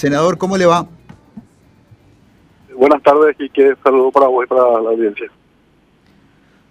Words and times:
Senador, 0.00 0.38
¿cómo 0.38 0.56
le 0.56 0.64
va? 0.64 0.86
Buenas 2.74 3.02
tardes 3.02 3.36
y 3.38 3.50
que 3.50 3.74
saludo 3.84 4.10
para 4.10 4.28
vos 4.28 4.46
y 4.46 4.48
para 4.48 4.62
la 4.80 4.88
audiencia. 4.88 5.30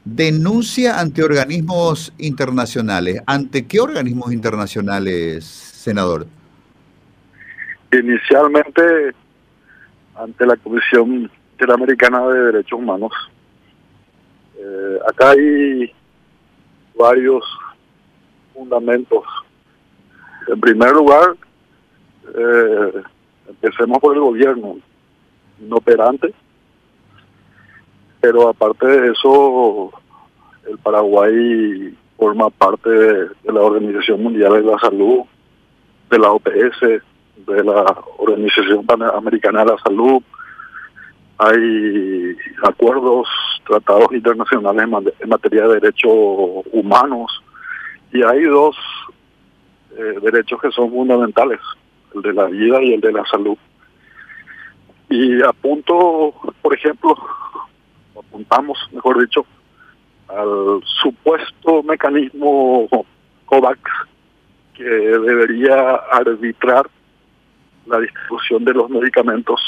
Denuncia 0.04 1.00
ante 1.00 1.24
organismos 1.24 2.12
internacionales. 2.18 3.22
¿Ante 3.28 3.68
qué 3.68 3.82
organismos 3.82 4.34
internacionales, 4.34 5.46
senador? 5.46 6.26
Inicialmente 7.92 8.82
ante 10.16 10.48
la 10.48 10.58
Comisión 10.58 11.30
Interamericana 11.52 12.28
de 12.30 12.46
Derechos 12.46 12.80
Humanos. 12.80 13.12
Eh, 14.58 15.00
acá 15.08 15.30
hay 15.30 15.94
varios 16.98 17.44
fundamentos. 18.56 19.24
En 20.48 20.60
primer 20.60 20.94
lugar, 20.94 21.36
eh, 22.36 23.04
empecemos 23.50 23.98
por 24.00 24.16
el 24.16 24.22
gobierno 24.22 24.78
inoperante, 25.60 26.34
pero 28.22 28.50
aparte 28.50 28.86
de 28.86 29.12
eso, 29.12 29.92
el 30.70 30.78
Paraguay 30.80 31.96
forma 32.18 32.50
parte 32.50 32.90
de, 32.90 33.30
la 33.46 33.62
Organización 33.62 34.24
Mundial 34.24 34.54
de 34.54 34.64
la 34.64 34.78
Salud, 34.80 35.22
de 36.10 36.20
la 36.20 36.32
OPS, 36.32 36.80
de 36.82 37.64
la 37.64 37.96
Organización 38.18 38.86
Panamericana 38.86 39.64
de 39.64 39.72
la 39.72 39.78
Salud. 39.80 40.22
Hay 41.38 42.36
acuerdos, 42.64 43.28
tratados 43.66 44.12
internacionales 44.12 44.84
en, 45.20 45.30
materia 45.30 45.68
de 45.68 45.80
derechos 45.80 46.12
humanos 46.74 47.42
y 48.12 48.22
hay 48.24 48.44
dos 48.44 48.76
eh, 49.98 50.16
derechos 50.22 50.60
que 50.62 50.72
son 50.72 50.90
fundamentales, 50.90 51.60
el 52.16 52.22
de 52.22 52.34
la 52.34 52.46
vida 52.46 52.82
y 52.82 52.94
el 52.94 53.02
de 53.02 53.12
la 53.12 53.26
salud. 53.26 53.58
Y 55.10 55.42
apunto, 55.42 56.34
por 56.62 56.74
ejemplo, 56.74 57.16
apuntamos, 58.18 58.78
mejor 58.92 59.20
dicho, 59.20 59.46
al 60.28 60.82
supuesto 61.02 61.82
mecanismo 61.84 62.88
COVAX 63.46 63.80
que 64.76 64.84
debería 64.84 65.96
arbitrar 66.12 66.88
la 67.88 68.00
distribución 68.00 68.64
de 68.64 68.74
los 68.74 68.90
medicamentos 68.90 69.60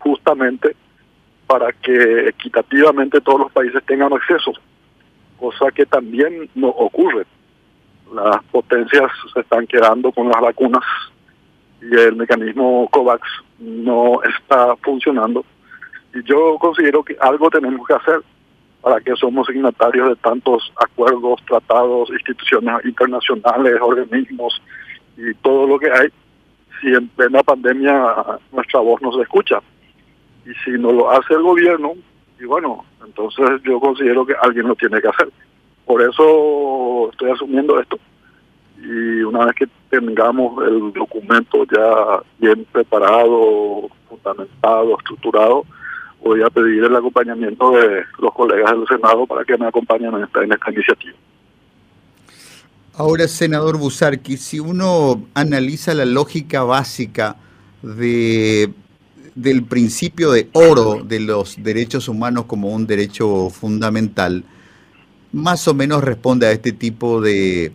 justamente 0.00 0.74
para 1.46 1.72
que 1.72 2.28
equitativamente 2.28 3.20
todos 3.20 3.40
los 3.40 3.52
países 3.52 3.82
tengan 3.86 4.12
acceso, 4.12 4.52
cosa 5.38 5.70
que 5.70 5.86
también 5.86 6.50
no 6.54 6.68
ocurre. 6.68 7.24
Las 8.12 8.42
potencias 8.44 9.10
se 9.32 9.40
están 9.40 9.66
quedando 9.66 10.12
con 10.12 10.28
las 10.28 10.40
vacunas 10.40 10.82
y 11.80 11.94
el 11.94 12.16
mecanismo 12.16 12.88
COVAX 12.90 13.22
no 13.58 14.20
está 14.22 14.76
funcionando. 14.76 15.44
Y 16.14 16.22
yo 16.24 16.56
considero 16.58 17.02
que 17.02 17.16
algo 17.20 17.50
tenemos 17.50 17.86
que 17.86 17.94
hacer 17.94 18.20
para 18.80 19.00
que 19.00 19.14
somos 19.16 19.46
signatarios 19.46 20.10
de 20.10 20.16
tantos 20.16 20.72
acuerdos, 20.76 21.40
tratados, 21.46 22.10
instituciones 22.10 22.84
internacionales, 22.84 23.74
organismos 23.80 24.60
y 25.16 25.34
todo 25.34 25.66
lo 25.66 25.78
que 25.78 25.90
hay, 25.90 26.08
si 26.80 26.88
en 26.88 27.08
plena 27.08 27.42
pandemia 27.42 28.14
nuestra 28.52 28.80
voz 28.80 29.02
no 29.02 29.12
se 29.12 29.22
escucha. 29.22 29.60
Y 30.46 30.54
si 30.64 30.70
no 30.78 30.92
lo 30.92 31.10
hace 31.10 31.34
el 31.34 31.42
gobierno, 31.42 31.94
y 32.40 32.44
bueno, 32.44 32.84
entonces 33.04 33.60
yo 33.64 33.80
considero 33.80 34.24
que 34.24 34.34
alguien 34.40 34.68
lo 34.68 34.76
tiene 34.76 35.00
que 35.00 35.08
hacer. 35.08 35.28
Por 35.84 36.00
eso 36.02 37.10
estoy 37.10 37.30
asumiendo 37.30 37.80
esto 37.80 37.98
y 38.82 39.22
una 39.22 39.46
vez 39.46 39.54
que 39.56 39.68
tengamos 39.90 40.66
el 40.66 40.92
documento 40.92 41.64
ya 41.64 42.22
bien 42.38 42.64
preparado, 42.70 43.88
fundamentado, 44.08 44.96
estructurado, 44.98 45.64
voy 46.22 46.42
a 46.42 46.50
pedir 46.50 46.84
el 46.84 46.94
acompañamiento 46.94 47.72
de 47.72 48.04
los 48.18 48.32
colegas 48.32 48.72
del 48.72 48.86
Senado 48.86 49.26
para 49.26 49.44
que 49.44 49.56
me 49.56 49.66
acompañen 49.66 50.14
en 50.14 50.24
esta, 50.24 50.42
en 50.42 50.52
esta 50.52 50.70
iniciativa. 50.70 51.16
Ahora, 52.94 53.28
senador 53.28 53.78
Busarqui, 53.78 54.36
si 54.36 54.58
uno 54.58 55.24
analiza 55.34 55.94
la 55.94 56.04
lógica 56.04 56.64
básica 56.64 57.36
de, 57.82 58.72
del 59.36 59.64
principio 59.64 60.32
de 60.32 60.48
oro 60.52 61.02
de 61.04 61.20
los 61.20 61.62
derechos 61.62 62.08
humanos 62.08 62.46
como 62.46 62.74
un 62.74 62.86
derecho 62.88 63.50
fundamental, 63.50 64.44
más 65.32 65.68
o 65.68 65.74
menos 65.74 66.02
responde 66.02 66.46
a 66.46 66.52
este 66.52 66.72
tipo 66.72 67.20
de, 67.20 67.70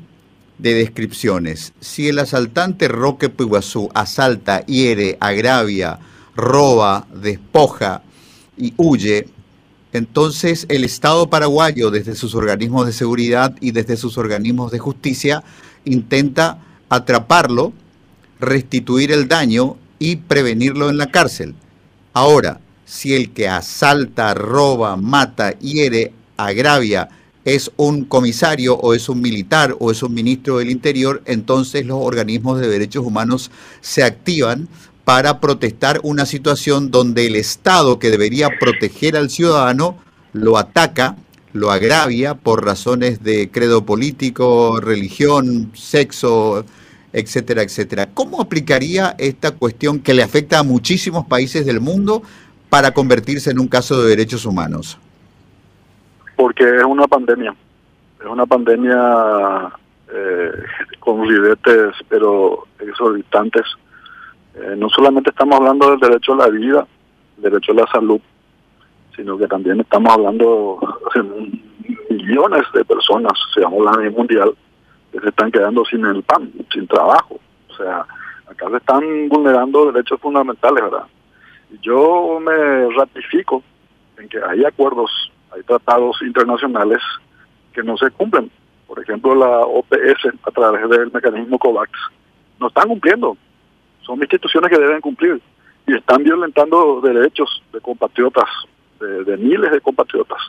de 0.57 0.73
descripciones. 0.73 1.73
Si 1.79 2.07
el 2.07 2.19
asaltante 2.19 2.87
Roque 2.87 3.29
Puiguazú 3.29 3.89
asalta, 3.93 4.65
hiere, 4.65 5.17
agravia, 5.19 5.99
roba, 6.35 7.07
despoja 7.13 8.01
y 8.57 8.73
huye, 8.77 9.27
entonces 9.93 10.65
el 10.69 10.83
Estado 10.83 11.29
paraguayo, 11.29 11.91
desde 11.91 12.15
sus 12.15 12.33
organismos 12.33 12.87
de 12.87 12.93
seguridad 12.93 13.55
y 13.61 13.71
desde 13.71 13.95
sus 13.97 14.17
organismos 14.17 14.71
de 14.71 14.79
justicia, 14.79 15.43
intenta 15.85 16.59
atraparlo, 16.89 17.73
restituir 18.39 19.11
el 19.11 19.27
daño 19.27 19.77
y 19.99 20.17
prevenirlo 20.17 20.89
en 20.89 20.97
la 20.97 21.11
cárcel. 21.11 21.55
Ahora, 22.13 22.59
si 22.85 23.15
el 23.15 23.31
que 23.31 23.47
asalta, 23.47 24.33
roba, 24.33 24.97
mata, 24.97 25.51
hiere, 25.59 26.13
agravia, 26.37 27.09
es 27.45 27.71
un 27.75 28.05
comisario 28.05 28.75
o 28.75 28.93
es 28.93 29.09
un 29.09 29.21
militar 29.21 29.75
o 29.79 29.91
es 29.91 30.01
un 30.03 30.13
ministro 30.13 30.57
del 30.57 30.69
Interior, 30.69 31.21
entonces 31.25 31.85
los 31.85 31.97
organismos 32.01 32.59
de 32.59 32.67
derechos 32.67 33.05
humanos 33.05 33.51
se 33.81 34.03
activan 34.03 34.67
para 35.03 35.41
protestar 35.41 35.99
una 36.03 36.25
situación 36.25 36.89
donde 36.89 37.27
el 37.27 37.35
Estado 37.35 37.99
que 37.99 38.09
debería 38.09 38.49
proteger 38.59 39.17
al 39.17 39.29
ciudadano 39.29 39.97
lo 40.31 40.57
ataca, 40.57 41.17
lo 41.51 41.71
agravia 41.71 42.35
por 42.35 42.65
razones 42.65 43.21
de 43.23 43.51
credo 43.51 43.85
político, 43.85 44.79
religión, 44.79 45.71
sexo, 45.75 46.65
etcétera, 47.11 47.61
etcétera. 47.61 48.09
¿Cómo 48.13 48.41
aplicaría 48.41 49.15
esta 49.19 49.51
cuestión 49.51 49.99
que 49.99 50.13
le 50.13 50.23
afecta 50.23 50.59
a 50.59 50.63
muchísimos 50.63 51.27
países 51.27 51.65
del 51.65 51.81
mundo 51.81 52.23
para 52.69 52.93
convertirse 52.93 53.51
en 53.51 53.59
un 53.59 53.67
caso 53.67 54.01
de 54.01 54.09
derechos 54.09 54.45
humanos? 54.45 54.97
Porque 56.43 56.65
es 56.65 56.83
una 56.83 57.07
pandemia, 57.07 57.55
es 58.19 58.25
una 58.25 58.45
pandemia 58.45 59.71
eh, 60.13 60.51
con 60.99 61.25
ribetes 61.25 61.95
pero 62.09 62.67
exorbitantes. 62.79 63.63
Eh, 64.55 64.75
no 64.77 64.89
solamente 64.89 65.29
estamos 65.29 65.55
hablando 65.55 65.89
del 65.89 66.01
derecho 66.01 66.33
a 66.33 66.35
la 66.35 66.49
vida, 66.49 66.85
derecho 67.37 67.71
a 67.71 67.75
la 67.75 67.87
salud, 67.87 68.19
sino 69.15 69.37
que 69.37 69.47
también 69.47 69.79
estamos 69.79 70.11
hablando 70.11 70.79
de 71.15 71.23
millones 72.13 72.63
de 72.73 72.83
personas, 72.83 73.39
digamos 73.55 73.87
a 73.87 73.99
nivel 73.99 74.11
mundial, 74.11 74.53
que 75.13 75.21
se 75.21 75.29
están 75.29 75.49
quedando 75.49 75.85
sin 75.85 76.05
el 76.05 76.23
pan, 76.23 76.51
sin 76.73 76.85
trabajo. 76.87 77.39
O 77.69 77.73
sea, 77.75 78.05
acá 78.47 78.69
se 78.69 78.75
están 78.75 79.29
vulnerando 79.29 79.93
derechos 79.93 80.19
fundamentales, 80.19 80.83
¿verdad? 80.83 81.05
Yo 81.81 82.37
me 82.41 82.89
ratifico 82.97 83.63
en 84.17 84.27
que 84.27 84.39
hay 84.43 84.65
acuerdos 84.65 85.31
hay 85.53 85.63
tratados 85.63 86.21
internacionales 86.21 86.99
que 87.73 87.83
no 87.83 87.97
se 87.97 88.09
cumplen. 88.11 88.49
Por 88.87 89.01
ejemplo, 89.01 89.35
la 89.35 89.59
OPS 89.59 90.27
a 90.43 90.51
través 90.51 90.89
del 90.89 91.11
mecanismo 91.11 91.57
COVAX 91.57 91.91
no 92.59 92.67
están 92.67 92.87
cumpliendo. 92.87 93.37
Son 94.01 94.19
instituciones 94.19 94.69
que 94.69 94.79
deben 94.79 95.01
cumplir 95.01 95.41
y 95.87 95.95
están 95.95 96.23
violentando 96.23 97.01
derechos 97.01 97.63
de 97.71 97.81
compatriotas, 97.81 98.49
de, 98.99 99.37
miles 99.37 99.71
de 99.71 99.81
compatriotas. 99.81 100.39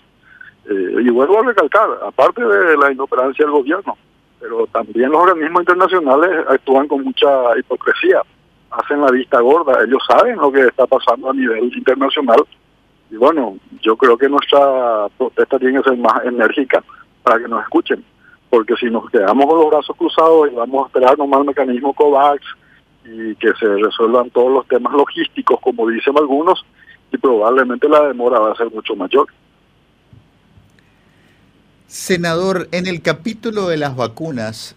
Eh, 0.67 1.03
y 1.03 1.11
vuelvo 1.11 1.41
a 1.41 1.47
recalcar, 1.47 1.89
aparte 2.07 2.43
de 2.43 2.77
la 2.77 2.93
inoperancia 2.93 3.45
del 3.45 3.53
gobierno, 3.53 3.97
pero 4.41 4.67
también 4.69 5.11
los 5.11 5.21
organismos 5.21 5.63
internacionales 5.63 6.47
actúan 6.49 6.89
con 6.89 7.03
mucha 7.03 7.59
hipocresía, 7.59 8.23
hacen 8.71 9.01
la 9.01 9.11
vista 9.11 9.41
gorda, 9.41 9.83
ellos 9.85 10.03
saben 10.07 10.37
lo 10.37 10.51
que 10.53 10.67
está 10.67 10.87
pasando 10.87 11.31
a 11.31 11.35
nivel 11.35 11.65
internacional 11.77 12.45
y 13.11 13.17
bueno, 13.17 13.59
yo 13.81 13.97
creo 13.97 14.17
que 14.17 14.29
nuestra 14.29 15.09
protesta 15.17 15.59
tiene 15.59 15.81
que 15.81 15.91
ser 15.91 15.99
más 15.99 16.25
enérgica 16.25 16.83
para 17.23 17.39
que 17.39 17.49
nos 17.49 17.63
escuchen, 17.63 18.05
porque 18.51 18.75
si 18.77 18.87
nos 18.87 19.09
quedamos 19.11 19.47
con 19.47 19.59
los 19.59 19.71
brazos 19.71 19.97
cruzados 19.97 20.51
y 20.51 20.55
vamos 20.55 20.85
a 20.85 20.87
esperar 20.87 21.19
nomás 21.19 21.41
el 21.41 21.47
mecanismo 21.47 21.95
COVAX 21.95 22.43
y 23.05 23.35
que 23.37 23.53
se 23.59 23.67
resuelvan 23.67 24.31
todos 24.31 24.51
los 24.51 24.67
temas 24.67 24.93
logísticos, 24.95 25.61
como 25.61 25.89
dicen 25.89 26.17
algunos, 26.17 26.65
y 27.13 27.19
probablemente 27.19 27.89
la 27.89 28.07
demora 28.07 28.39
va 28.39 28.53
a 28.53 28.57
ser 28.57 28.71
mucho 28.71 28.97
mayor. 28.97 29.27
Senador, 31.87 32.69
en 32.73 32.87
el 32.87 33.03
capítulo 33.03 33.69
de 33.69 33.77
las 33.77 33.95
vacunas 33.95 34.75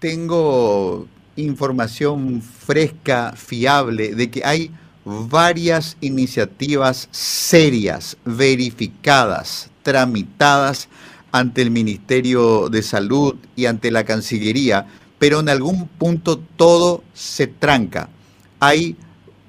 tengo 0.00 1.06
información 1.36 2.42
fresca, 2.42 3.32
fiable, 3.32 4.14
de 4.14 4.30
que 4.30 4.44
hay 4.44 4.70
varias 5.04 5.96
iniciativas 6.00 7.08
serias, 7.10 8.16
verificadas, 8.24 9.70
tramitadas 9.82 10.88
ante 11.32 11.62
el 11.62 11.70
Ministerio 11.70 12.68
de 12.68 12.82
Salud 12.82 13.36
y 13.56 13.66
ante 13.66 13.90
la 13.90 14.04
Cancillería, 14.04 14.86
pero 15.18 15.40
en 15.40 15.48
algún 15.48 15.86
punto 15.86 16.38
todo 16.38 17.02
se 17.14 17.46
tranca. 17.46 18.08
Hay 18.58 18.96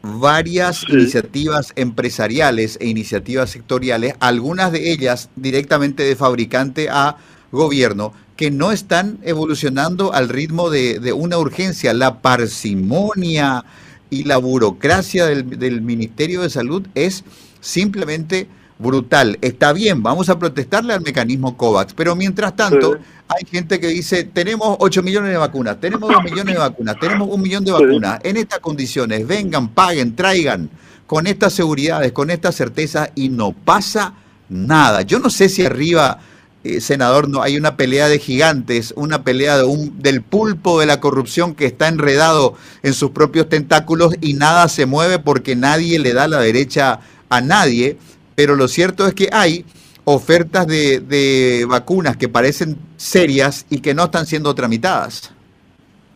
varias 0.01 0.83
iniciativas 0.89 1.73
empresariales 1.75 2.77
e 2.81 2.87
iniciativas 2.87 3.51
sectoriales, 3.51 4.15
algunas 4.19 4.71
de 4.71 4.91
ellas 4.91 5.29
directamente 5.35 6.03
de 6.03 6.15
fabricante 6.15 6.89
a 6.89 7.17
gobierno, 7.51 8.13
que 8.35 8.49
no 8.49 8.71
están 8.71 9.19
evolucionando 9.21 10.13
al 10.13 10.29
ritmo 10.29 10.69
de, 10.69 11.13
una 11.13 11.37
urgencia. 11.37 11.93
La 11.93 12.21
parsimonia 12.21 13.63
y 14.11 14.25
la 14.25 14.37
burocracia 14.37 15.25
del, 15.25 15.81
Ministerio 15.81 16.41
de 16.41 16.49
Salud 16.51 16.85
es 16.93 17.23
simplemente 17.61 18.47
brutal. 18.77 19.39
Está 19.41 19.73
bien, 19.73 20.03
vamos 20.03 20.29
a 20.29 20.37
protestarle 20.37 20.93
al 20.93 21.01
mecanismo 21.01 21.55
COVAX, 21.55 21.93
pero 21.93 22.15
mientras 22.15 22.55
tanto 22.55 22.97
hay 23.29 23.45
gente 23.49 23.79
que 23.79 23.87
dice, 23.87 24.25
tenemos 24.25 24.75
8 24.79 25.01
millones 25.01 25.31
de 25.31 25.37
vacunas, 25.37 25.79
tenemos 25.79 26.11
2 26.11 26.23
millones 26.25 26.55
de 26.55 26.59
vacunas, 26.59 26.99
tenemos 26.99 27.29
un 27.31 27.41
millón 27.41 27.63
de 27.63 27.71
vacunas, 27.71 28.19
en 28.23 28.35
estas 28.35 28.59
condiciones, 28.59 29.25
vengan, 29.25 29.69
paguen, 29.69 30.15
traigan, 30.15 30.69
con 31.07 31.25
estas 31.25 31.53
seguridades, 31.53 32.11
con 32.11 32.29
estas 32.29 32.55
certezas, 32.55 33.11
y 33.15 33.29
no 33.29 33.53
pasa 33.53 34.13
nada. 34.49 35.03
Yo 35.03 35.19
no 35.19 35.29
sé 35.29 35.47
si 35.47 35.63
arriba 35.65 36.19
eh, 36.63 36.79
senador, 36.79 37.27
no 37.27 37.41
hay 37.41 37.57
una 37.57 37.75
pelea 37.75 38.07
de 38.07 38.19
gigantes, 38.19 38.93
una 38.95 39.23
pelea 39.23 39.57
de 39.57 39.63
un, 39.63 39.99
del 40.01 40.21
pulpo 40.21 40.79
de 40.79 40.85
la 40.85 40.99
corrupción 40.99 41.55
que 41.55 41.65
está 41.65 41.87
enredado 41.87 42.53
en 42.83 42.93
sus 42.93 43.11
propios 43.11 43.49
tentáculos 43.49 44.13
y 44.21 44.33
nada 44.35 44.67
se 44.67 44.85
mueve 44.85 45.17
porque 45.17 45.55
nadie 45.55 45.97
le 45.97 46.13
da 46.13 46.27
la 46.27 46.39
derecha 46.39 46.99
a 47.29 47.41
nadie. 47.41 47.97
Pero 48.35 48.55
lo 48.55 48.67
cierto 48.67 49.07
es 49.07 49.15
que 49.15 49.29
hay 49.31 49.65
ofertas 50.03 50.67
de, 50.67 50.99
de 50.99 51.65
vacunas 51.67 52.17
que 52.17 52.29
parecen 52.29 52.77
serias 52.95 53.65
y 53.69 53.81
que 53.81 53.93
no 53.93 54.05
están 54.05 54.25
siendo 54.25 54.53
tramitadas. 54.53 55.33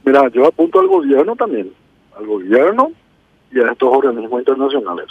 Mira, 0.05 0.29
yo 0.29 0.45
apunto 0.45 0.79
al 0.79 0.87
gobierno 0.87 1.35
también, 1.35 1.71
al 2.15 2.27
gobierno 2.27 2.91
y 3.51 3.59
a 3.59 3.71
estos 3.71 3.89
organismos 3.91 4.39
internacionales. 4.39 5.07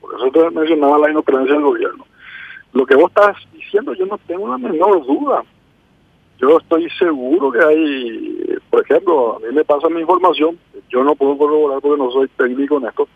Por 0.00 0.14
eso 0.14 0.30
te 0.30 0.50
mencionaba 0.50 0.98
la 0.98 1.10
inoperencia 1.10 1.54
del 1.54 1.62
gobierno. 1.62 2.04
Lo 2.74 2.84
que 2.84 2.96
vos 2.96 3.08
estás 3.08 3.36
yo 3.72 4.06
no 4.06 4.18
tengo 4.26 4.48
la 4.48 4.58
menor 4.58 5.04
duda. 5.06 5.42
Yo 6.38 6.58
estoy 6.58 6.88
seguro 6.90 7.50
que 7.50 7.64
hay, 7.64 8.58
por 8.70 8.82
ejemplo, 8.82 9.36
a 9.36 9.38
mí 9.40 9.46
me 9.52 9.64
pasa 9.64 9.88
mi 9.88 10.00
información, 10.00 10.58
yo 10.90 11.02
no 11.04 11.14
puedo 11.14 11.38
corroborar 11.38 11.80
porque 11.80 12.02
no 12.02 12.10
soy 12.10 12.28
técnico 12.36 12.78
en 12.78 12.86
esto, 12.86 13.08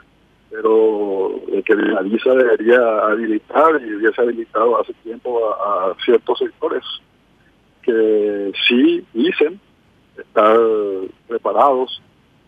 pero 0.50 1.34
el 1.52 1.62
que 1.64 1.75
visa 1.75 2.31
debería 2.34 2.78
habilitar 3.06 3.81
y 3.82 3.94
hubiese 3.94 4.20
habilitado 4.20 4.81
hace 4.81 4.94
tiempo 5.02 5.52
a, 5.52 5.94
ciertos 6.05 6.38
sectores 6.38 6.84
que 7.82 8.52
sí 8.69 9.05
dicen 9.12 9.60
estar 10.16 10.56
preparados 11.26 12.00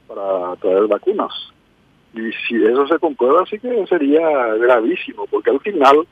para 0.07 0.57
traer 0.57 0.87
vacunas. 0.87 1.33
Y 2.15 2.31
si 2.47 2.65
eso 2.65 2.87
se 2.87 2.99
comprueba, 2.99 3.45
sí 3.47 3.59
que 3.59 3.87
sería 3.87 4.55
gravísimo, 4.55 5.27
porque 5.27 5.51
al 5.51 5.61
final, 5.61 6.07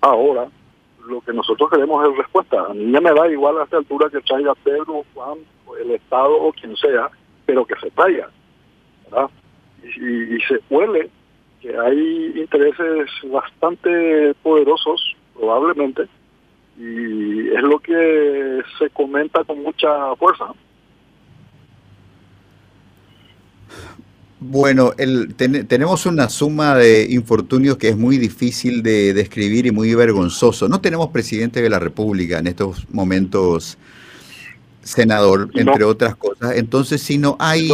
ahora, 0.00 0.48
lo 1.06 1.20
que 1.20 1.32
nosotros 1.32 1.70
queremos 1.70 2.06
es 2.08 2.16
respuesta. 2.16 2.66
A 2.68 2.74
mí 2.74 2.92
ya 2.92 3.00
me 3.00 3.12
da 3.12 3.28
igual 3.28 3.58
a 3.58 3.64
esta 3.64 3.78
altura 3.78 4.10
que 4.10 4.20
traiga 4.20 4.54
Pedro, 4.56 5.04
Juan, 5.14 5.38
el 5.80 5.90
Estado 5.92 6.34
o 6.34 6.52
quien 6.52 6.76
sea, 6.76 7.10
pero 7.46 7.64
que 7.64 7.74
se 7.76 7.90
traiga. 7.90 8.28
¿verdad? 9.04 9.30
Y, 9.82 10.38
se 10.42 10.60
huele 10.70 11.10
que 11.60 11.76
hay 11.76 12.32
intereses 12.36 13.10
bastante 13.24 14.34
poderosos, 14.42 15.16
probablemente, 15.34 16.06
y 16.76 17.48
es 17.48 17.62
lo 17.62 17.78
que 17.80 18.60
se 18.78 18.90
comenta 18.90 19.42
con 19.44 19.62
mucha 19.62 20.14
fuerza. 20.16 20.52
Bueno, 24.40 24.92
el, 24.98 25.34
tenemos 25.34 26.06
una 26.06 26.28
suma 26.28 26.76
de 26.76 27.08
infortunios 27.10 27.76
que 27.76 27.88
es 27.88 27.96
muy 27.96 28.18
difícil 28.18 28.84
de 28.84 29.12
describir 29.12 29.66
y 29.66 29.72
muy 29.72 29.92
vergonzoso. 29.96 30.68
No 30.68 30.80
tenemos 30.80 31.08
presidente 31.08 31.60
de 31.60 31.68
la 31.68 31.80
República 31.80 32.38
en 32.38 32.46
estos 32.46 32.86
momentos, 32.92 33.78
senador, 34.80 35.50
entre 35.54 35.82
otras 35.82 36.14
cosas. 36.14 36.54
Entonces, 36.54 37.02
si 37.02 37.18
no 37.18 37.36
hay 37.40 37.68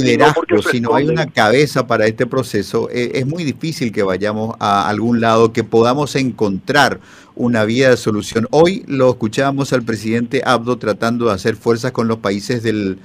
liderazgo, 0.00 0.42
si 0.68 0.80
no 0.80 0.96
hay 0.96 1.06
una 1.06 1.26
cabeza 1.26 1.86
para 1.86 2.06
este 2.06 2.26
proceso, 2.26 2.90
eh, 2.90 3.12
es 3.14 3.26
muy 3.26 3.44
difícil 3.44 3.92
que 3.92 4.02
vayamos 4.02 4.56
a 4.58 4.88
algún 4.88 5.20
lado, 5.20 5.52
que 5.52 5.62
podamos 5.62 6.16
encontrar 6.16 6.98
una 7.36 7.64
vía 7.64 7.90
de 7.90 7.96
solución. 7.96 8.48
Hoy 8.50 8.82
lo 8.88 9.10
escuchábamos 9.10 9.72
al 9.72 9.84
presidente 9.84 10.42
Abdo 10.44 10.76
tratando 10.76 11.26
de 11.26 11.34
hacer 11.34 11.54
fuerzas 11.54 11.92
con 11.92 12.08
los 12.08 12.18
países 12.18 12.64
del, 12.64 12.98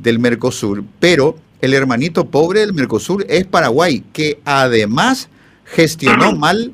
del 0.00 0.18
Mercosur, 0.18 0.82
pero 0.98 1.36
el 1.60 1.74
hermanito 1.74 2.26
pobre 2.26 2.60
del 2.60 2.74
Mercosur 2.74 3.24
es 3.28 3.46
Paraguay, 3.46 4.04
que 4.12 4.40
además 4.44 5.28
gestionó 5.64 6.32
mal 6.36 6.72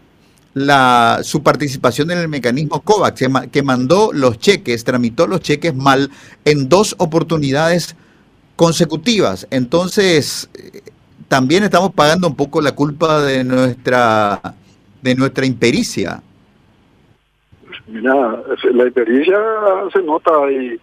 la, 0.54 1.20
su 1.22 1.42
participación 1.42 2.10
en 2.10 2.18
el 2.18 2.28
mecanismo 2.28 2.82
COVAX, 2.82 3.24
que 3.50 3.62
mandó 3.62 4.12
los 4.12 4.38
cheques, 4.38 4.84
tramitó 4.84 5.26
los 5.26 5.40
cheques 5.40 5.74
mal 5.74 6.10
en 6.44 6.68
dos 6.68 6.94
oportunidades 6.98 7.96
consecutivas. 8.56 9.46
Entonces, 9.50 10.50
eh, 10.54 10.82
también 11.28 11.64
estamos 11.64 11.92
pagando 11.94 12.28
un 12.28 12.36
poco 12.36 12.60
la 12.60 12.74
culpa 12.74 13.22
de 13.22 13.44
nuestra, 13.44 14.40
de 15.00 15.14
nuestra 15.14 15.46
impericia. 15.46 16.22
Mira, 17.86 18.42
la 18.72 18.86
impericia 18.86 19.38
se 19.92 20.02
nota 20.02 20.30
y 20.50 20.78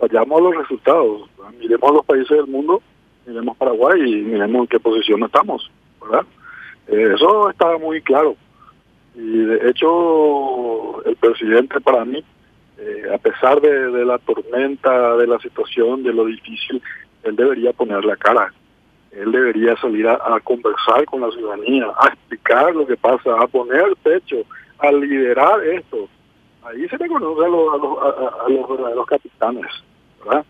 vayamos 0.00 0.40
a 0.40 0.42
los 0.42 0.56
resultados. 0.56 1.28
Miremos 1.58 1.90
a 1.90 1.94
los 1.94 2.06
países 2.06 2.30
del 2.30 2.46
mundo 2.46 2.82
miremos 3.30 3.56
Paraguay 3.56 4.00
y 4.00 4.22
miremos 4.22 4.62
en 4.62 4.66
qué 4.66 4.80
posición 4.80 5.22
estamos, 5.22 5.70
¿verdad? 6.02 6.26
Eh, 6.88 7.12
eso 7.14 7.50
está 7.50 7.78
muy 7.78 8.02
claro. 8.02 8.36
Y 9.14 9.44
de 9.44 9.70
hecho, 9.70 11.04
el 11.04 11.16
presidente 11.16 11.80
para 11.80 12.04
mí, 12.04 12.24
eh, 12.78 13.04
a 13.14 13.18
pesar 13.18 13.60
de, 13.60 14.04
la 14.04 14.18
tormenta, 14.18 15.16
de 15.16 15.26
la 15.26 15.38
situación, 15.38 16.02
de 16.02 16.12
lo 16.12 16.26
difícil, 16.26 16.82
él 17.22 17.36
debería 17.36 17.72
poner 17.72 18.04
la 18.04 18.16
cara. 18.16 18.52
Él 19.12 19.32
debería 19.32 19.76
salir 19.76 20.06
a, 20.06 20.40
conversar 20.44 21.04
con 21.04 21.20
la 21.20 21.30
ciudadanía, 21.30 21.86
a 21.98 22.08
explicar 22.08 22.74
lo 22.74 22.86
que 22.86 22.96
pasa, 22.96 23.34
a 23.40 23.46
poner 23.48 23.96
pecho, 24.02 24.36
a 24.78 24.92
liderar 24.92 25.64
esto. 25.64 26.08
Ahí 26.62 26.88
se 26.88 26.96
reconoce 26.96 27.44
a 27.44 27.48
los, 27.48 27.74
a 27.74 28.48
los, 28.48 28.80
a 28.86 28.94
los 28.94 29.06
capitanes, 29.06 29.66
¿verdad? 30.24 30.44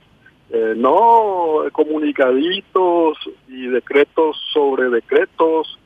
Eh, 0.53 0.75
no 0.77 1.63
comunicaditos 1.73 3.19
y 3.47 3.69
decretos 3.69 4.37
sobre 4.53 4.91
decretos 4.91 5.79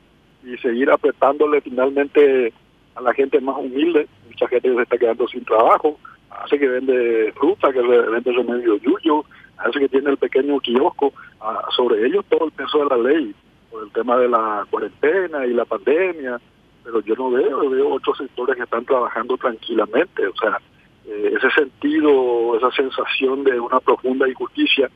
y 0.43 0.57
seguir 0.57 0.89
apretándole 0.89 1.61
finalmente 1.61 2.51
a 2.95 3.01
la 3.01 3.13
gente 3.13 3.39
más 3.41 3.57
humilde. 3.57 4.07
Mucha 4.27 4.47
gente 4.47 4.73
se 4.73 4.81
está 4.81 4.97
quedando 4.97 5.27
sin 5.27 5.45
trabajo, 5.45 5.99
hace 6.31 6.57
que 6.57 6.67
vende 6.67 7.31
fruta, 7.33 7.71
que 7.71 7.81
vende 7.81 8.31
remedio 8.31 8.77
yuyo, 8.77 9.25
hace 9.57 9.79
que 9.79 9.89
tiene 9.89 10.09
el 10.09 10.17
pequeño 10.17 10.59
kiosco. 10.59 11.13
Ah, 11.41 11.67
sobre 11.75 12.05
ellos 12.07 12.25
todo 12.27 12.45
el 12.45 12.51
peso 12.51 12.79
de 12.79 12.85
la 12.85 12.97
ley, 12.97 13.35
por 13.69 13.83
el 13.83 13.91
tema 13.91 14.17
de 14.17 14.29
la 14.29 14.65
cuarentena 14.71 15.45
y 15.45 15.53
la 15.53 15.65
pandemia, 15.65 16.39
pero 16.83 17.01
yo 17.01 17.15
no 17.15 17.29
veo, 17.29 17.69
veo 17.69 17.93
otros 17.93 18.17
sectores 18.17 18.55
que 18.55 18.63
están 18.63 18.85
trabajando 18.85 19.37
tranquilamente, 19.37 20.25
o 20.25 20.35
sea, 20.37 20.59
eh, 21.07 21.33
ese 21.37 21.49
sentido, 21.51 22.57
esa 22.57 22.71
sensación 22.71 23.43
de 23.43 23.59
una 23.59 23.79
profunda 23.79 24.27
injusticia 24.27 24.89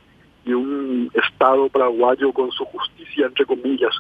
y 0.46 0.54
un 0.54 1.12
Estado 1.14 1.70
paraguayo 1.70 2.32
con 2.34 2.52
su 2.52 2.66
justicia, 2.66 3.28
entre 3.28 3.46
comillas, 3.46 3.94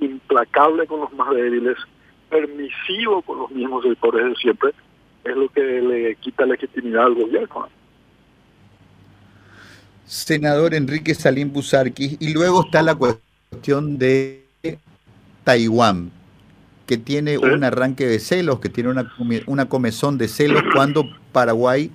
implacable 0.00 0.86
con 0.86 1.00
los 1.00 1.12
más 1.12 1.30
débiles, 1.34 1.76
permisivo 2.28 3.22
con 3.22 3.38
los 3.38 3.50
mismos 3.50 3.84
sectores 3.84 4.24
de 4.24 4.34
siempre, 4.36 4.70
es 5.24 5.36
lo 5.36 5.48
que 5.48 5.60
le 5.60 6.16
quita 6.16 6.46
legitimidad 6.46 7.04
al 7.04 7.14
gobierno. 7.14 7.68
Senador 10.04 10.74
Enrique 10.74 11.14
Salim 11.14 11.52
Busarquis, 11.52 12.16
y 12.20 12.32
luego 12.32 12.64
está 12.64 12.82
la 12.82 12.94
cuestión 12.94 13.98
de 13.98 14.44
Taiwán 15.44 16.10
que 16.92 16.98
tiene 16.98 17.38
un 17.38 17.64
arranque 17.64 18.06
de 18.06 18.18
celos, 18.18 18.60
que 18.60 18.68
tiene 18.68 18.90
una, 18.90 19.10
una 19.46 19.66
comezón 19.66 20.18
de 20.18 20.28
celos 20.28 20.62
cuando 20.74 21.08
Paraguay 21.32 21.90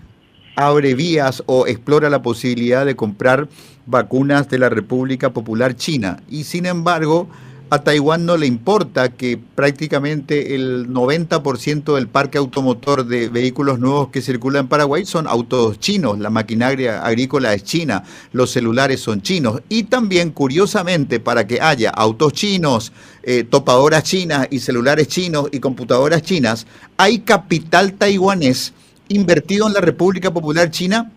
abre 0.56 0.96
vías 0.96 1.44
o 1.46 1.68
explora 1.68 2.10
la 2.10 2.24
posibilidad 2.24 2.84
de 2.84 2.96
comprar 2.96 3.48
vacunas 3.86 4.50
de 4.50 4.58
la 4.58 4.70
República 4.70 5.34
Popular 5.34 5.76
China. 5.76 6.24
Y 6.28 6.46
sin 6.46 6.66
embargo, 6.66 7.30
a 7.70 7.84
Taiwán 7.84 8.26
no 8.26 8.38
le 8.38 8.48
importa 8.48 9.10
que 9.10 9.38
prácticamente 9.38 10.56
el 10.56 10.90
90% 10.90 11.96
del 11.96 12.08
parque 12.08 12.38
automotor 12.38 13.06
de 13.06 13.30
vehículos 13.30 13.80
nuevos 13.80 14.10
que 14.10 14.22
circulan 14.22 14.66
en 14.66 14.68
Paraguay 14.68 15.06
son 15.06 15.28
autos 15.28 15.80
chinos, 15.80 16.20
la 16.20 16.30
maquinaria 16.30 17.06
agrícola 17.06 17.54
es 17.54 17.64
china, 17.64 18.04
los 18.32 18.52
celulares 18.52 19.02
son 19.02 19.22
chinos. 19.22 19.62
Y 19.70 19.84
también 19.84 20.32
curiosamente 20.32 21.20
para 21.20 21.46
que 21.46 21.62
haya 21.62 21.90
autos 21.90 22.34
chinos, 22.34 22.92
eh, 23.24 23.44
topadoras 23.44 24.04
chinas 24.04 24.48
y 24.50 24.60
celulares 24.60 25.08
chinos 25.08 25.48
y 25.52 25.60
computadoras 25.60 26.22
chinas, 26.22 26.68
hay 26.98 27.20
capital 27.20 27.94
taiwanés 27.94 28.74
invertido 29.10 29.68
en 29.68 29.74
la 29.74 29.82
República 29.82 30.34
Popular 30.34 30.72
China 30.72 31.12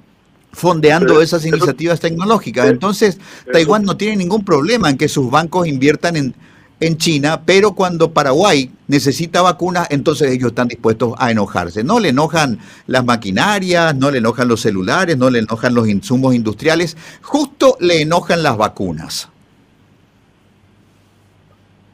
fondeando 0.52 1.20
esas 1.20 1.44
iniciativas 1.46 2.00
tecnológicas. 2.00 2.68
Entonces, 2.68 3.18
Taiwán 3.52 3.84
no 3.84 3.96
tiene 3.96 4.16
ningún 4.16 4.44
problema 4.44 4.90
en 4.90 4.98
que 4.98 5.08
sus 5.08 5.30
bancos 5.30 5.66
inviertan 5.66 6.16
en, 6.16 6.34
en 6.80 6.96
China, 6.96 7.42
pero 7.44 7.72
cuando 7.72 8.12
Paraguay 8.12 8.70
necesita 8.88 9.42
vacunas, 9.42 9.86
entonces 9.90 10.32
ellos 10.32 10.48
están 10.48 10.68
dispuestos 10.68 11.14
a 11.18 11.30
enojarse. 11.30 11.84
No 11.84 12.00
le 12.00 12.08
enojan 12.08 12.58
las 12.86 13.04
maquinarias, 13.04 13.94
no 13.94 14.10
le 14.10 14.18
enojan 14.18 14.48
los 14.48 14.60
celulares, 14.60 15.16
no 15.16 15.30
le 15.30 15.40
enojan 15.40 15.74
los 15.74 15.88
insumos 15.88 16.34
industriales, 16.34 16.96
justo 17.22 17.76
le 17.80 18.02
enojan 18.02 18.42
las 18.42 18.56
vacunas. 18.56 19.30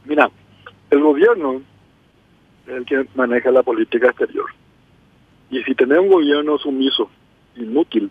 Mira, 0.04 0.30
el 0.90 1.00
gobierno 1.00 1.62
es 2.66 2.74
el 2.74 2.84
que 2.84 3.06
maneja 3.16 3.50
la 3.50 3.64
política 3.64 4.08
exterior. 4.08 4.46
Y 5.50 5.62
si 5.64 5.74
tenemos 5.74 6.04
un 6.04 6.12
gobierno 6.12 6.58
sumiso, 6.58 7.10
inútil, 7.56 8.10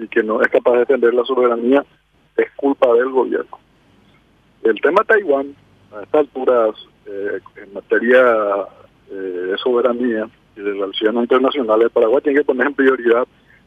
y 0.00 0.08
que 0.08 0.22
no 0.22 0.40
es 0.40 0.48
capaz 0.48 0.72
de 0.72 0.78
defender 0.80 1.14
la 1.14 1.24
soberanía, 1.24 1.84
es 2.36 2.50
culpa 2.56 2.92
del 2.94 3.10
gobierno. 3.10 3.58
El 4.62 4.80
tema 4.80 5.04
Taiwán, 5.04 5.54
a 5.94 6.02
estas 6.02 6.20
alturas, 6.20 6.74
eh, 7.06 7.40
en 7.56 7.74
materia 7.74 8.20
eh, 9.10 9.14
de 9.14 9.58
soberanía 9.58 10.28
y 10.56 10.60
de 10.60 10.72
relaciones 10.72 11.22
internacionales, 11.22 11.90
Paraguay 11.92 12.22
tiene 12.22 12.40
que 12.40 12.44
poner 12.44 12.66
en 12.68 12.74
prioridad 12.74 13.26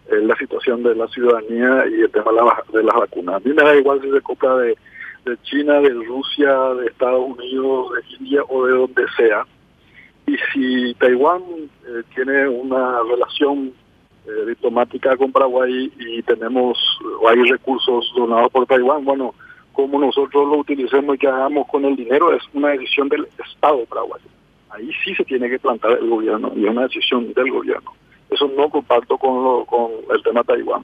eh, 0.09 0.21
la 0.21 0.35
situación 0.35 0.83
de 0.83 0.95
la 0.95 1.07
ciudadanía 1.07 1.85
y 1.87 2.01
el 2.01 2.11
tema 2.11 2.31
de, 2.71 2.83
las 2.83 2.95
vacunas. 2.95 3.35
A 3.35 3.39
mí 3.39 3.53
me 3.53 3.63
da 3.63 3.75
igual 3.75 4.01
si 4.01 4.11
se 4.11 4.21
compra 4.21 4.57
de, 4.57 4.77
de 5.25 5.37
China, 5.43 5.79
de 5.81 5.89
Rusia, 5.89 6.53
de 6.79 6.87
Estados 6.87 7.25
Unidos, 7.37 7.91
de 7.93 8.15
India 8.19 8.41
o 8.47 8.65
de 8.65 8.73
donde 8.73 9.05
sea. 9.17 9.45
Y 10.25 10.37
si 10.53 10.93
Taiwán 10.95 11.41
tiene 12.15 12.47
una 12.47 13.01
relación 13.03 13.73
diplomática 14.47 15.17
con 15.17 15.31
Paraguay 15.31 15.91
y 15.99 16.21
tenemos 16.23 16.77
o 17.21 17.27
hay 17.27 17.43
recursos 17.43 18.11
donados 18.15 18.51
por 18.51 18.65
Taiwán, 18.65 19.03
bueno, 19.03 19.33
como 19.73 19.99
nosotros 19.99 20.47
lo 20.47 20.59
utilicemos 20.59 21.15
y 21.15 21.17
que 21.17 21.27
hagamos 21.27 21.67
con 21.67 21.83
el 21.85 21.95
dinero 21.95 22.33
es 22.33 22.43
una 22.53 22.69
decisión 22.69 23.09
del 23.09 23.27
Estado 23.45 23.85
paraguayo. 23.85 24.25
Ahí 24.69 24.89
sí 25.03 25.13
se 25.15 25.25
tiene 25.25 25.49
que 25.49 25.59
plantar 25.59 25.91
el 25.93 26.09
gobierno 26.09 26.51
y 26.55 26.65
es 26.65 26.71
una 26.71 26.83
decisión 26.83 27.33
del 27.33 27.51
gobierno. 27.51 27.91
Eso 28.29 28.49
no 28.55 28.69
comparto 28.69 29.17
con, 29.17 29.43
lo, 29.43 29.65
con 29.65 29.91
el 30.09 30.23
tema 30.23 30.43
Taiwán. 30.43 30.83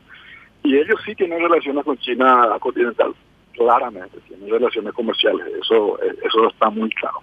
Y 0.64 0.76
ellos 0.78 1.00
sí 1.06 1.16
tienen 1.16 1.40
relaciones 1.40 1.86
con 1.86 1.98
China 1.98 2.58
continental, 2.60 3.14
claramente, 3.54 4.20
tienen 4.28 4.50
relaciones 4.50 4.94
comerciales, 4.94 5.48
eso 5.62 5.98
eso 6.02 6.50
está 6.50 6.70
muy 6.70 6.90
claro. 6.90 7.20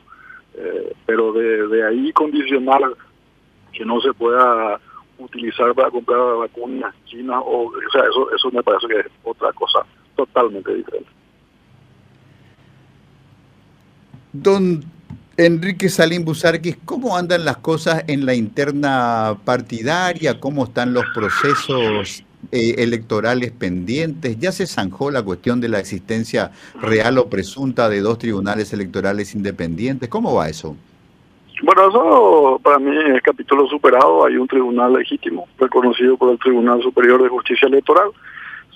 Eh, 0.55 0.95
pero 1.05 1.33
de, 1.33 1.69
de 1.69 1.87
ahí 1.87 2.13
condicionar 2.13 2.81
que 3.73 3.85
no 3.85 4.01
se 4.01 4.15
pueda 4.15 4.81
utilizar 5.19 5.75
para 5.75 5.91
comprar 5.91 6.19
vacunas 6.37 6.95
chinas 7.07 7.41
o, 7.45 7.67
o 7.67 7.91
sea 7.93 8.03
eso 8.03 8.31
eso 8.35 8.51
me 8.51 8.63
parece 8.63 8.87
que 8.87 9.01
es 9.01 9.07
otra 9.25 9.53
cosa 9.53 9.81
totalmente 10.15 10.75
diferente 10.75 11.11
Don 14.33 14.85
Enrique 15.39 15.89
Salim 15.89 16.25
Busarquis, 16.25 16.79
¿cómo 16.85 17.17
andan 17.17 17.45
las 17.45 17.59
cosas 17.59 18.05
en 18.07 18.25
la 18.25 18.35
interna 18.35 19.37
partidaria? 19.45 20.41
¿Cómo 20.41 20.65
están 20.65 20.95
los 20.95 21.05
procesos 21.15 22.25
eh, 22.53 22.75
electorales 22.79 23.53
pendientes? 23.53 24.39
¿Ya 24.39 24.53
se 24.53 24.67
zanjó 24.67 25.11
la 25.11 25.23
cuestión 25.23 25.61
de 25.61 25.69
la 25.69 25.79
existencia 25.79 26.53
real 26.81 27.19
o 27.19 27.29
presunta 27.29 27.89
de 27.89 28.01
dos 28.01 28.19
tribunales 28.19 28.73
electorales 28.73 29.35
independientes? 29.35 30.09
¿Cómo 30.09 30.35
va 30.35 30.49
eso? 30.49 30.77
Bueno, 31.63 31.89
eso 31.89 32.61
para 32.63 32.79
mí 32.79 32.95
es 33.15 33.23
capítulo 33.23 33.67
superado. 33.67 34.27
Hay 34.27 34.37
un 34.37 34.47
tribunal 34.47 34.93
legítimo, 34.93 35.49
reconocido 35.59 36.17
por 36.17 36.31
el 36.31 36.39
Tribunal 36.39 36.83
Superior 36.83 37.23
de 37.23 37.31
Justicia 37.31 37.67
Electoral. 37.67 38.11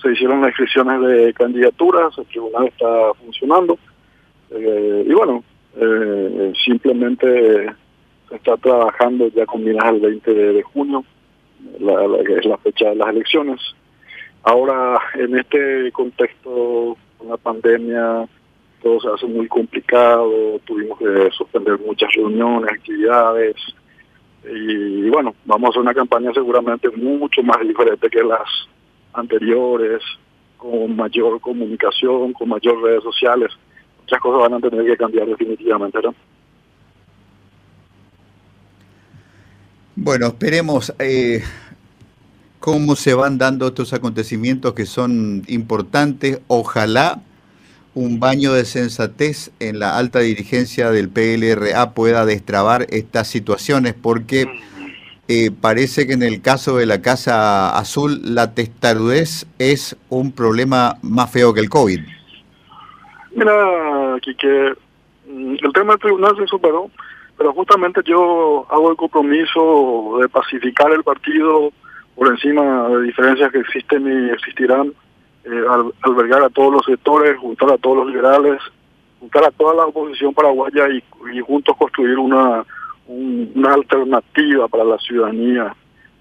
Se 0.00 0.12
hicieron 0.12 0.40
las 0.40 0.50
inscripciones 0.50 1.00
de 1.02 1.34
candidaturas, 1.34 2.16
el 2.16 2.25
tribunal 2.26 2.68
está 2.68 3.12
funcionando. 3.22 3.78
Eh, 4.50 5.04
y 5.06 5.12
bueno, 5.12 5.44
eh, 5.76 6.52
simplemente 6.64 7.66
se 8.30 8.37
está 8.37 8.56
trabajando 8.56 9.28
ya 9.28 9.44
con 9.44 9.62
miras 9.62 9.84
al 9.84 10.00
20 10.00 10.32
de, 10.32 10.62
junio, 10.62 11.04
la, 11.80 12.25
que 12.25 12.38
es 12.38 12.46
la 12.46 12.56
fecha 12.58 12.88
de 12.88 12.96
las 12.96 13.10
elecciones. 13.10 13.60
Ahora, 14.42 14.99
en 15.14 15.38
este 15.38 15.92
contexto, 15.92 16.96
con 17.18 17.28
la 17.28 17.37
pandemia, 17.37 18.26
todo 18.82 19.00
se 19.00 19.08
hace 19.08 19.26
muy 19.26 19.46
complicado, 19.49 20.60
tuvimos 20.64 20.99
que 20.99 21.30
suspender 21.37 21.78
muchas 21.80 22.12
reuniones, 22.14 22.70
actividades, 22.72 23.56
y 24.44 25.08
bueno, 25.10 25.34
vamos 25.44 25.68
a 25.68 25.70
hacer 25.70 25.82
una 25.82 25.94
campaña 25.94 26.32
seguramente 26.32 26.88
mucho 26.90 27.42
más 27.42 27.60
diferente 27.60 28.08
que 28.08 28.22
las 28.22 28.49
anteriores, 29.12 30.02
con 30.56 30.94
mayor 30.94 31.40
comunicación, 31.40 32.32
con 32.32 32.49
mayor 32.49 32.82
redes 32.82 33.02
sociales 33.02 33.50
muchas 34.10 34.20
cosas 34.20 34.50
van 34.50 34.54
a 34.54 34.68
tener 34.68 34.84
que 34.87 34.96
cambiar 34.96 35.26
definitivamente, 35.28 35.99
¿no? 36.02 36.14
Bueno, 39.94 40.26
esperemos 40.28 40.92
eh, 40.99 41.42
cómo 42.58 42.96
se 42.96 43.14
van 43.14 43.38
dando 43.38 43.68
estos 43.68 43.92
acontecimientos 43.92 44.72
que 44.72 44.87
son 44.87 45.42
importantes. 45.46 46.40
Ojalá 46.49 47.20
un 47.94 48.20
baño 48.20 48.52
de 48.52 48.64
sensatez 48.64 49.50
en 49.59 49.78
la 49.78 49.97
alta 49.97 50.20
dirigencia 50.20 50.90
del 50.90 51.09
PLRA 51.09 51.92
pueda 51.92 52.25
destrabar 52.25 52.87
estas 52.90 53.28
situaciones, 53.28 53.94
porque 53.94 54.47
eh, 55.28 55.50
parece 55.50 56.06
que 56.06 56.14
en 56.14 56.23
el 56.23 56.42
caso 56.42 56.76
de 56.76 56.87
la 56.87 57.02
Casa 57.02 57.76
Azul 57.76 58.20
la 58.25 58.54
testarudez 58.54 59.47
es 59.59 59.97
un 60.09 60.32
problema 60.32 60.97
más 61.02 61.30
feo 61.30 61.52
que 61.54 61.61
el 61.61 61.68
COVID. 61.68 62.00
Mira, 63.35 64.14
aquí 64.16 64.35
que 64.35 64.75
mm, 65.28 65.56
el 65.62 65.73
tema 65.73 65.92
del 65.92 66.00
tribunal 66.00 66.37
se 66.37 66.47
superó, 66.47 66.90
pero 67.37 67.52
justamente 67.52 68.02
yo 68.04 68.66
hago 68.70 68.90
el 68.90 68.97
compromiso 68.97 70.18
de 70.20 70.28
pacificar 70.28 70.92
el 70.92 71.02
partido 71.02 71.73
por 72.14 72.28
encima 72.28 72.88
de 72.88 73.02
diferencias 73.02 73.50
que 73.50 73.61
existen 73.61 74.06
y 74.06 74.30
existirán, 74.30 74.92
eh, 75.44 75.64
albergar 76.02 76.42
a 76.42 76.50
todos 76.50 76.73
los 76.73 76.85
sectores, 76.85 77.38
juntar 77.38 77.73
a 77.73 77.78
todos 77.78 77.99
los 77.99 78.06
liberales, 78.09 78.61
juntar 79.18 79.44
a 79.44 79.50
toda 79.50 79.75
la 79.75 79.87
oposición 79.87 80.35
paraguaya 80.35 80.88
y, 80.88 81.02
juntos 81.40 81.76
construir 81.76 82.18
una, 82.18 82.64
una 83.06 83.75
alternativa 83.75 84.68
para 84.68 84.85
la 84.85 84.99
ciudadanía. 84.99 85.75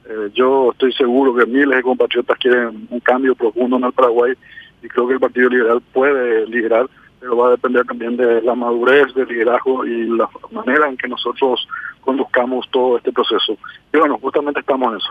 Eh, 0.05 0.29
yo 0.33 0.71
estoy 0.71 0.91
seguro 0.93 1.35
que 1.35 1.45
miles 1.45 1.77
de 1.77 1.83
compatriotas 1.83 2.37
quieren 2.37 2.87
un 2.89 2.99
cambio 2.99 3.35
profundo 3.35 3.77
en 3.77 3.85
el 3.85 3.93
Paraguay 3.93 4.33
y 4.81 4.87
creo 4.87 5.07
que 5.07 5.13
el 5.13 5.19
Partido 5.19 5.49
Liberal 5.49 5.81
puede 5.93 6.47
liderar 6.47 6.89
pero 7.19 7.35
va 7.35 7.47
a 7.47 7.51
depender 7.51 7.85
también 7.85 8.15
de 8.15 8.41
la 8.41 8.55
madurez 8.55 9.13
del 9.13 9.27
liderazgo 9.27 9.85
y 9.85 10.07
la 10.07 10.29
manera 10.51 10.87
en 10.87 10.97
que 10.97 11.07
nosotros 11.07 11.67
conduzcamos 12.01 12.67
todo 12.71 12.97
este 12.97 13.11
proceso. 13.11 13.57
Y 13.93 13.97
bueno, 13.97 14.17
justamente 14.21 14.61
estamos 14.61 14.91
en 14.91 14.97
eso. 14.97 15.09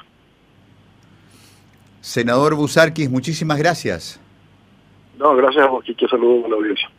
Senador 2.08 2.54
Busarquis, 2.54 3.10
muchísimas 3.10 3.58
gracias. 3.58 4.18
No, 5.18 5.36
gracias 5.36 5.62
a 5.62 5.68
vos, 5.68 5.84
Saludos 6.08 6.46
a 6.46 6.48
la 6.48 6.56
audiencia. 6.56 6.90